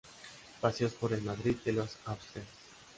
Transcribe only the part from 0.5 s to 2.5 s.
Paseos por el Madrid de los Austrias.